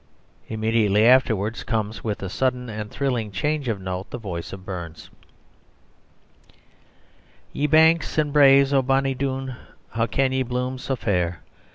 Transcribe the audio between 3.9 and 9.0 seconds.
the voice of Burns: "Ye banks and braes o'